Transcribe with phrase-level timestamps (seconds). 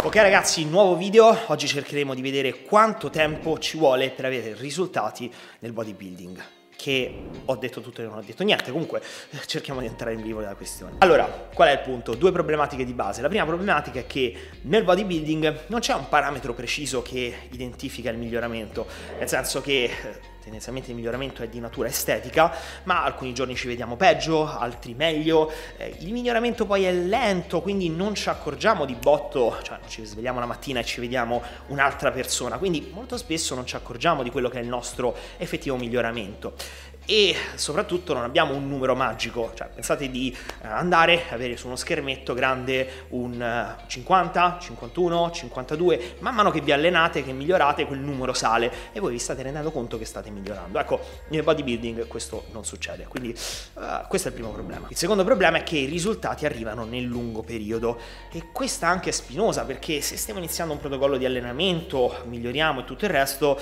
[0.00, 5.30] Ok ragazzi, nuovo video, oggi cercheremo di vedere quanto tempo ci vuole per avere risultati
[5.58, 6.40] nel bodybuilding
[6.76, 7.12] che
[7.44, 9.02] ho detto tutto e non ho detto niente, comunque
[9.46, 10.94] cerchiamo di entrare in vivo della questione.
[10.98, 12.14] Allora, qual è il punto?
[12.14, 13.20] Due problematiche di base.
[13.20, 18.18] La prima problematica è che nel bodybuilding non c'è un parametro preciso che identifica il
[18.18, 18.86] miglioramento,
[19.18, 22.52] nel senso che eh, tendenzialmente il miglioramento è di natura estetica,
[22.84, 25.52] ma alcuni giorni ci vediamo peggio, altri meglio.
[25.76, 30.40] Eh, il miglioramento poi è lento, quindi non ci accorgiamo di botto, cioè ci svegliamo
[30.40, 34.48] la mattina e ci vediamo un'altra persona, quindi molto spesso non ci accorgiamo di quello
[34.48, 36.54] che è il nostro effettivo miglioramento
[37.10, 40.30] e soprattutto non abbiamo un numero magico, cioè pensate di
[40.60, 46.70] eh, andare, avere su uno schermetto grande un 50, 51, 52, man mano che vi
[46.70, 50.78] allenate, che migliorate, quel numero sale e voi vi state rendendo conto che state migliorando.
[50.78, 54.88] Ecco, nel bodybuilding questo non succede, quindi uh, questo è il primo problema.
[54.90, 57.98] Il secondo problema è che i risultati arrivano nel lungo periodo
[58.30, 62.84] e questa anche è spinosa perché se stiamo iniziando un protocollo di allenamento, miglioriamo e
[62.84, 63.58] tutto il resto,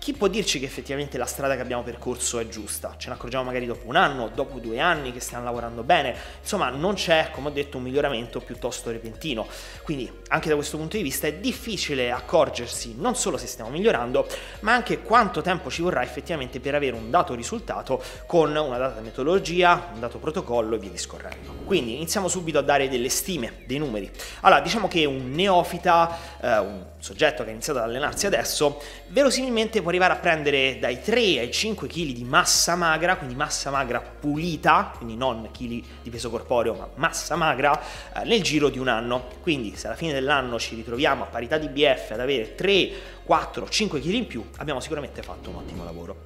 [0.00, 2.94] chi può dirci che effettivamente la strada che abbiamo percorso è giusta?
[2.96, 6.70] Ce ne accorgiamo magari dopo un anno, dopo due anni che stiamo lavorando bene, insomma
[6.70, 9.46] non c'è, come ho detto, un miglioramento piuttosto repentino.
[9.82, 14.26] Quindi anche da questo punto di vista è difficile accorgersi non solo se stiamo migliorando,
[14.60, 19.02] ma anche quanto tempo ci vorrà effettivamente per avere un dato risultato con una data
[19.02, 21.52] metodologia, un dato protocollo e via discorrendo.
[21.66, 24.10] Quindi iniziamo subito a dare delle stime, dei numeri.
[24.40, 29.80] Allora, diciamo che un neofita, eh, un soggetto che ha iniziato ad allenarsi adesso, verosimilmente
[29.80, 34.00] può arrivare a prendere dai 3 ai 5 kg di massa magra, quindi massa magra
[34.00, 37.80] pulita, quindi non kg di peso corporeo, ma massa magra,
[38.14, 39.28] eh, nel giro di un anno.
[39.40, 42.90] Quindi se alla fine dell'anno ci ritroviamo a parità di BF ad avere 3,
[43.24, 46.16] 4, 5 kg in più, abbiamo sicuramente fatto un ottimo lavoro.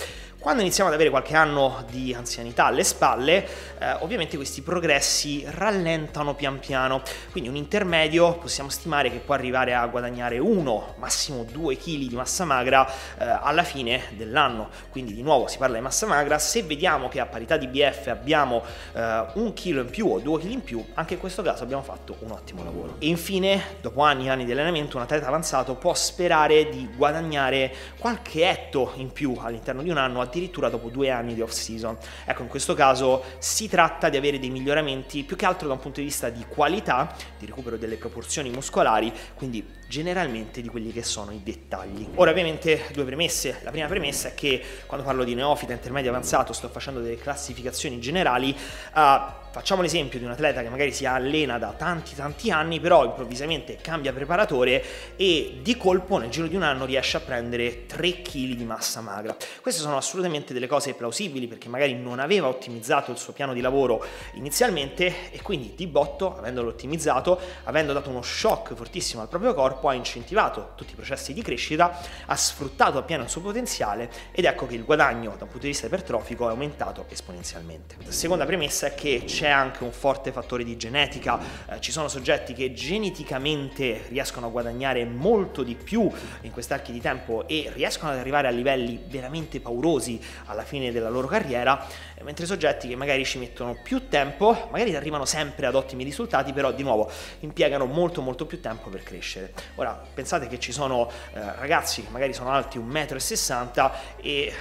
[0.45, 6.35] Quando iniziamo ad avere qualche anno di anzianità alle spalle, eh, ovviamente questi progressi rallentano
[6.35, 7.01] pian piano,
[7.31, 12.15] quindi un intermedio possiamo stimare che può arrivare a guadagnare 1, massimo 2 kg di
[12.15, 16.63] massa magra eh, alla fine dell'anno, quindi di nuovo si parla di massa magra, se
[16.63, 18.63] vediamo che a parità di BF abbiamo
[18.93, 21.83] eh, un chilo in più o due kg in più, anche in questo caso abbiamo
[21.83, 22.97] fatto un ottimo lavoro.
[22.99, 27.75] E infine, dopo anni e anni di allenamento, un atleta avanzato può sperare di guadagnare
[27.99, 31.97] qualche etto in più all'interno di un anno, addirittura dopo due anni di off season.
[32.25, 35.81] Ecco, in questo caso si tratta di avere dei miglioramenti più che altro da un
[35.81, 41.05] punto di vista di qualità, di recupero delle proporzioni muscolari, quindi generalmente di quelli che
[41.05, 42.05] sono i dettagli.
[42.17, 43.61] Ora ovviamente due premesse.
[43.63, 48.01] La prima premessa è che quando parlo di neofita, intermedio avanzato, sto facendo delle classificazioni
[48.01, 48.57] generali.
[48.93, 53.05] Uh, Facciamo l'esempio di un atleta che magari si allena da tanti tanti anni, però
[53.05, 54.83] improvvisamente cambia preparatore
[55.15, 59.01] e di colpo nel giro di un anno riesce a prendere 3 kg di massa
[59.01, 59.37] magra.
[59.63, 63.61] Queste sono assolutamente delle cose plausibili perché magari non aveva ottimizzato il suo piano di
[63.61, 69.55] lavoro inizialmente e quindi di botto, avendolo ottimizzato, avendo dato uno shock fortissimo al proprio
[69.55, 74.45] corpo, ha incentivato tutti i processi di crescita, ha sfruttato appieno il suo potenziale ed
[74.45, 77.97] ecco che il guadagno da un punto di vista ipertrofico è aumentato esponenzialmente.
[78.05, 82.09] La seconda premessa è che c'è anche un forte fattore di genetica, eh, ci sono
[82.09, 86.11] soggetti che geneticamente riescono a guadagnare molto di più
[86.43, 91.09] in quest'archi di tempo e riescono ad arrivare a livelli veramente paurosi alla fine della
[91.09, 91.87] loro carriera,
[92.25, 96.73] mentre soggetti che magari ci mettono più tempo, magari arrivano sempre ad ottimi risultati, però
[96.73, 99.53] di nuovo impiegano molto molto più tempo per crescere.
[99.77, 104.53] Ora pensate che ci sono eh, ragazzi che magari sono alti 1,60 m e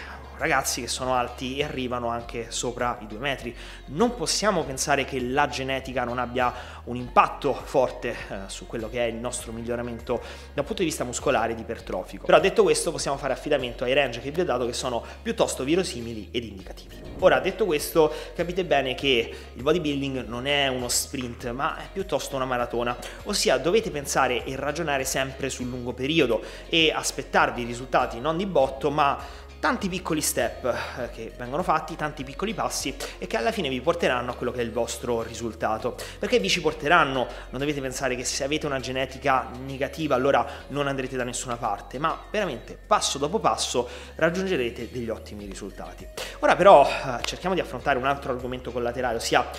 [0.44, 3.56] ragazzi che sono alti e arrivano anche sopra i due metri.
[3.86, 9.00] Non possiamo pensare che la genetica non abbia un impatto forte eh, su quello che
[9.00, 10.22] è il nostro miglioramento
[10.54, 12.26] dal punto di vista muscolare ed ipertrofico.
[12.26, 15.64] Però detto questo possiamo fare affidamento ai range che vi ho dato che sono piuttosto
[15.64, 17.00] verosimili ed indicativi.
[17.20, 22.36] Ora detto questo capite bene che il bodybuilding non è uno sprint ma è piuttosto
[22.36, 28.36] una maratona, ossia dovete pensare e ragionare sempre sul lungo periodo e aspettarvi risultati non
[28.36, 33.38] di botto ma tanti piccoli step eh, che vengono fatti, tanti piccoli passi e che
[33.38, 35.96] alla fine vi porteranno a quello che è il vostro risultato.
[36.20, 37.28] Perché vi ci porteranno?
[37.50, 41.98] Non dovete pensare che se avete una genetica negativa allora non andrete da nessuna parte,
[41.98, 46.06] ma veramente passo dopo passo raggiungerete degli ottimi risultati.
[46.40, 49.50] Ora però eh, cerchiamo di affrontare un altro argomento collaterale, ossia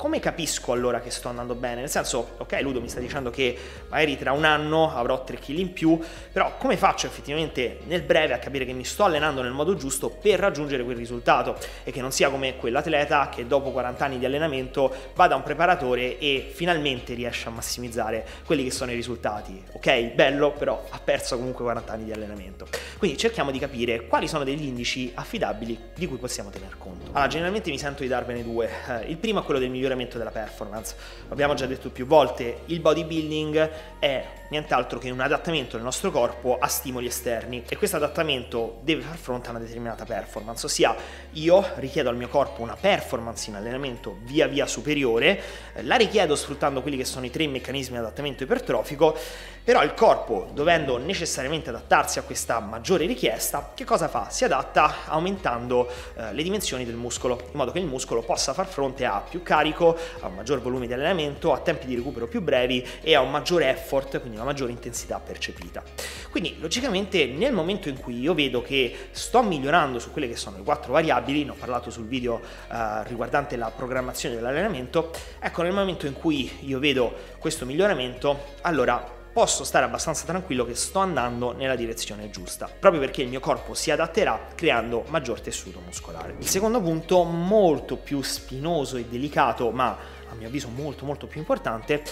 [0.00, 1.80] come capisco allora che sto andando bene?
[1.80, 3.54] Nel senso, ok, Ludo mi sta dicendo che
[3.90, 6.00] magari tra un anno avrò 3 kg in più,
[6.32, 10.08] però come faccio effettivamente nel breve a capire che mi sto allenando nel modo giusto
[10.08, 11.54] per raggiungere quel risultato
[11.84, 15.42] e che non sia come quell'atleta che dopo 40 anni di allenamento va da un
[15.42, 19.62] preparatore e finalmente riesce a massimizzare quelli che sono i risultati.
[19.72, 22.66] Ok, bello, però ha perso comunque 40 anni di allenamento.
[22.96, 27.10] Quindi cerchiamo di capire quali sono degli indici affidabili di cui possiamo tener conto.
[27.10, 28.70] Allora, generalmente mi sento di darvene due.
[28.88, 30.94] Eh, il primo è quello del miglioramento miglioramento della performance.
[31.28, 36.58] L'abbiamo già detto più volte, il bodybuilding è nient'altro che un adattamento del nostro corpo
[36.58, 40.94] a stimoli esterni e questo adattamento deve far fronte a una determinata performance, ossia
[41.32, 45.40] io richiedo al mio corpo una performance in allenamento via via superiore,
[45.82, 49.16] la richiedo sfruttando quelli che sono i tre meccanismi di adattamento ipertrofico,
[49.62, 54.30] però il corpo dovendo necessariamente adattarsi a questa maggiore richiesta, che cosa fa?
[54.30, 58.66] Si adatta aumentando eh, le dimensioni del muscolo, in modo che il muscolo possa far
[58.66, 62.42] fronte a più carico, a un maggior volume di allenamento, a tempi di recupero più
[62.42, 65.82] brevi e a un maggiore effort, quindi una maggiore intensità percepita.
[66.30, 70.58] Quindi logicamente nel momento in cui io vedo che sto migliorando su quelle che sono
[70.58, 72.40] le quattro variabili, ne ho parlato sul video
[72.70, 79.18] eh, riguardante la programmazione dell'allenamento, ecco nel momento in cui io vedo questo miglioramento, allora
[79.32, 83.74] posso stare abbastanza tranquillo che sto andando nella direzione giusta, proprio perché il mio corpo
[83.74, 86.34] si adatterà creando maggior tessuto muscolare.
[86.38, 89.96] Il secondo punto, molto più spinoso e delicato, ma
[90.28, 92.02] a mio avviso molto molto più importante,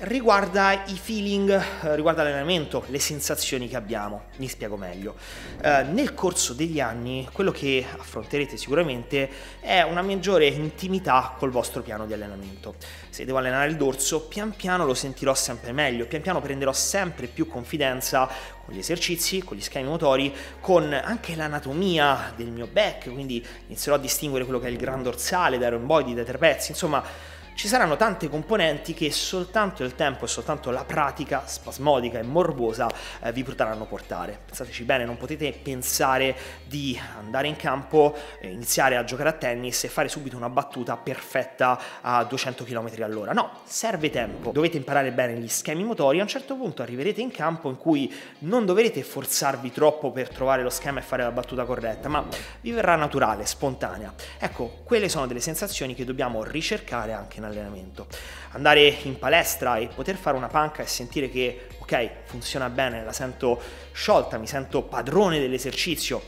[0.00, 4.24] riguarda i feeling, eh, riguarda l'allenamento, le sensazioni che abbiamo.
[4.36, 5.14] Mi spiego meglio.
[5.62, 9.28] Eh, nel corso degli anni, quello che affronterete sicuramente
[9.60, 12.74] è una maggiore intimità col vostro piano di allenamento.
[13.08, 17.26] Se devo allenare il dorso, pian piano lo sentirò sempre meglio, pian piano prenderò sempre
[17.26, 18.28] più confidenza
[18.64, 23.96] con gli esercizi, con gli schemi motori, con anche l'anatomia del mio back, quindi inizierò
[23.96, 27.02] a distinguere quello che è il gran dorsale dai romboidi, dai trapezi, insomma
[27.56, 32.86] ci saranno tante componenti che soltanto il tempo e soltanto la pratica spasmodica e morbosa
[33.22, 34.38] eh, vi potranno portare.
[34.44, 36.36] Pensateci bene, non potete pensare
[36.66, 40.98] di andare in campo, eh, iniziare a giocare a tennis e fare subito una battuta
[40.98, 43.32] perfetta a 200 km all'ora.
[43.32, 44.50] No, serve tempo.
[44.50, 46.18] Dovete imparare bene gli schemi motori.
[46.18, 50.62] A un certo punto arriverete in campo in cui non dovrete forzarvi troppo per trovare
[50.62, 52.22] lo schema e fare la battuta corretta, ma
[52.60, 54.12] vi verrà naturale, spontanea.
[54.38, 58.06] Ecco, quelle sono delle sensazioni che dobbiamo ricercare anche allenamento.
[58.52, 63.12] Andare in palestra e poter fare una panca e sentire che ok, funziona bene, la
[63.12, 63.60] sento
[63.92, 66.22] sciolta, mi sento padrone dell'esercizio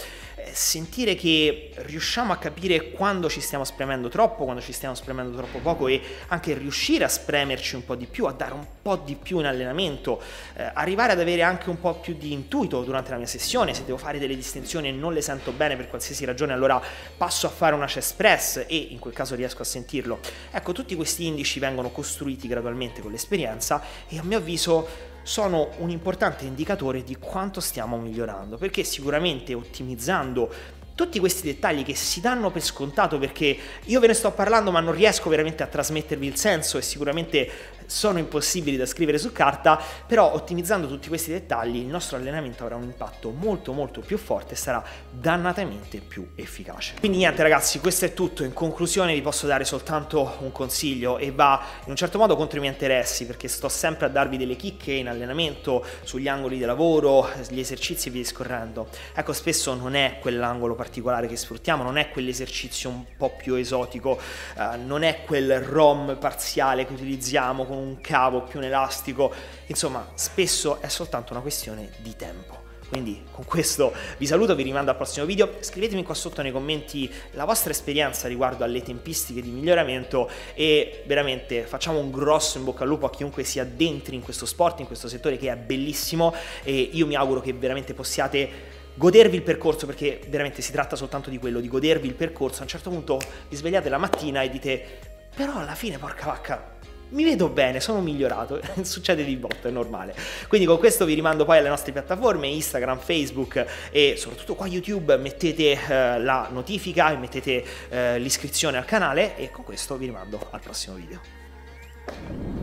[0.53, 5.59] sentire che riusciamo a capire quando ci stiamo spremendo troppo, quando ci stiamo spremendo troppo
[5.59, 9.15] poco e anche riuscire a spremerci un po' di più, a dare un po' di
[9.15, 10.21] più in allenamento,
[10.57, 13.85] eh, arrivare ad avere anche un po' più di intuito durante la mia sessione, se
[13.85, 16.81] devo fare delle distinzioni e non le sento bene per qualsiasi ragione, allora
[17.17, 20.19] passo a fare una chest press e in quel caso riesco a sentirlo.
[20.51, 25.91] Ecco, tutti questi indici vengono costruiti gradualmente con l'esperienza e a mio avviso sono un
[25.91, 30.51] importante indicatore di quanto stiamo migliorando, perché sicuramente ottimizzando
[30.95, 34.81] tutti questi dettagli che si danno per scontato perché io ve ne sto parlando ma
[34.81, 37.49] non riesco veramente a trasmettervi il senso e sicuramente
[37.89, 42.77] sono impossibili da scrivere su carta, però ottimizzando tutti questi dettagli il nostro allenamento avrà
[42.77, 46.95] un impatto molto molto più forte e sarà dannatamente più efficace.
[46.99, 51.33] Quindi niente ragazzi, questo è tutto, in conclusione vi posso dare soltanto un consiglio e
[51.33, 54.57] va in un certo modo contro i miei interessi perché sto sempre a darvi delle
[54.57, 58.89] chicche in allenamento, sugli angoli di lavoro, gli esercizi e via discorrendo.
[59.15, 64.19] Ecco, spesso non è quell'angolo particolare che sfruttiamo, non è quell'esercizio un po' più esotico,
[64.57, 69.33] eh, non è quel ROM parziale che utilizziamo con un cavo più un elastico,
[69.67, 72.67] insomma spesso è soltanto una questione di tempo.
[72.89, 77.13] Quindi con questo vi saluto, vi rimando al prossimo video, scrivetemi qua sotto nei commenti
[77.33, 82.85] la vostra esperienza riguardo alle tempistiche di miglioramento e veramente facciamo un grosso in bocca
[82.85, 86.35] al lupo a chiunque sia dentro in questo sport, in questo settore che è bellissimo
[86.63, 91.29] e io mi auguro che veramente possiate godervi il percorso perché veramente si tratta soltanto
[91.29, 92.61] di quello, di godervi il percorso.
[92.61, 93.21] A un certo punto
[93.51, 94.99] vi svegliate la mattina e dite
[95.37, 96.77] però alla fine porca vacca
[97.11, 100.15] mi vedo bene, sono migliorato, succede di botto, è normale.
[100.49, 105.17] Quindi con questo vi rimando poi alle nostre piattaforme, Instagram, Facebook e soprattutto qua YouTube,
[105.17, 110.39] mettete eh, la notifica e mettete eh, l'iscrizione al canale e con questo vi rimando
[110.51, 112.58] al prossimo video.